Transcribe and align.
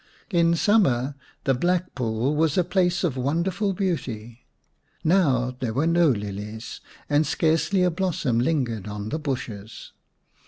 In 0.31 0.55
summer 0.55 1.13
the 1.43 1.53
Black 1.53 1.93
Pool 1.93 2.35
was 2.35 2.57
a 2.57 2.63
place 2.63 3.03
of 3.03 3.17
wonderful 3.17 3.71
beauty; 3.71 4.47
now 5.03 5.55
there 5.59 5.73
were 5.75 5.85
no 5.85 6.09
lilies, 6.09 6.81
and 7.07 7.27
scarcely 7.27 7.83
a 7.83 7.91
blossom 7.91 8.39
lingered 8.39 8.87
on 8.87 9.09
the 9.09 9.19
bushes. 9.19 9.91